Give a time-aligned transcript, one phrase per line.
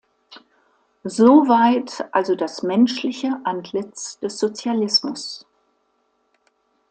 [1.03, 5.45] Soweit also das menschliche Antlitz des Sozialismus.